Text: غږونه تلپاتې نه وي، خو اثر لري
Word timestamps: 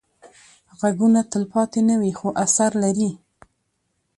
غږونه 0.79 1.21
تلپاتې 1.31 1.81
نه 1.89 1.95
وي، 2.01 2.11
خو 2.19 2.27
اثر 2.45 2.71
لري 2.83 3.09